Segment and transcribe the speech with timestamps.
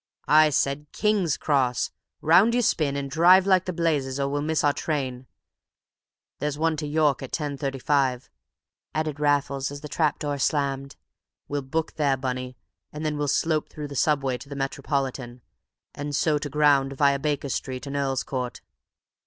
[0.27, 1.91] "I said King's Cross!
[2.21, 5.27] Round you spin, and drive like blazes, or we miss our train!
[6.39, 8.27] There's one to York at 10:35,"
[8.95, 10.95] added Raffles as the trap door slammed;
[11.47, 12.57] "we'll book there, Bunny,
[12.91, 15.43] and then we'll slope through the subway to the Metropolitan,
[15.93, 18.61] and so to ground via Baker Street and Earl's Court."